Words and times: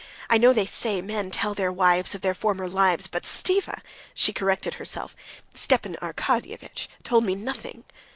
I 0.31 0.39
know 0.39 0.51
they 0.51 0.65
say 0.65 0.99
men 0.99 1.29
tell 1.29 1.53
their 1.53 1.71
wives 1.71 2.15
of 2.15 2.21
their 2.21 2.33
former 2.33 2.67
lives, 2.67 3.05
but 3.05 3.21
Stiva"—she 3.23 4.33
corrected 4.33 4.73
herself—"Stepan 4.73 5.95
Arkadyevitch 6.01 6.87
told 7.03 7.23
me 7.23 7.35
nothing. 7.35 7.83